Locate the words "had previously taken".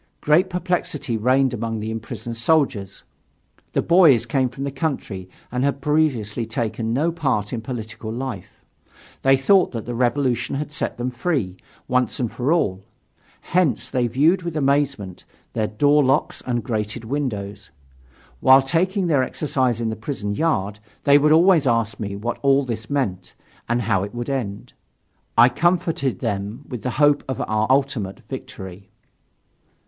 5.63-6.91